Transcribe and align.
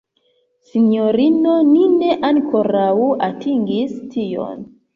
Sinjorino, 0.69 1.53
ni 1.73 1.85
ne 1.99 2.17
ankoraŭ 2.31 2.89
atingis 3.31 3.95
tion! 4.17 4.69